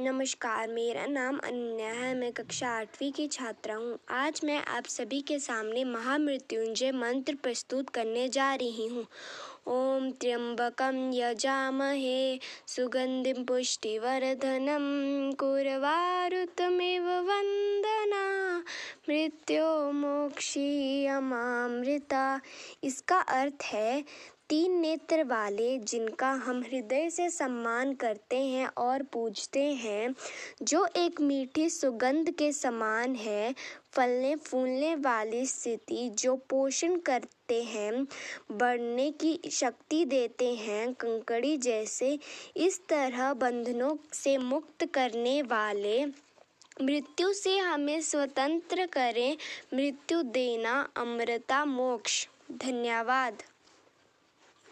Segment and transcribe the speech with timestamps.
[0.00, 5.20] नमस्कार, मेरा नाम अनन्या है, मैं कक्षा आठवीं की छात्रा हूँ। आज मैं आप सभी
[5.20, 9.06] के सामने महामृत्युंजय मंत्र प्रस्तुत करने जा रही हूँ।
[9.66, 18.58] ओम त्र्यंबकम यजामहे सुगंधिम पुष्टिवर्धनम कुरवारुतमेव वंदना
[19.08, 22.40] मृत्यो मोक्षीयमामृता।
[22.84, 24.04] इसका अर्थ है
[24.50, 30.14] तीन नेत्र वाले जिनका हम हृदय से सम्मान करते हैं और पूजते हैं,
[30.62, 33.54] जो एक मीठी सुगंध के समान है,
[33.92, 38.04] फलने फूलने वाली स्थिति जो पोषण करते हैं,
[38.52, 42.18] बढ़ने की शक्ति देते हैं, कंकड़ी जैसे
[42.56, 46.06] इस तरह बंधनों से मुक्त करने वाले।
[46.82, 49.36] मृत्यु से हमें स्वतंत्र करें,
[49.74, 53.42] मृत्यु देना अमृता मोक्ष। धन्यवाद।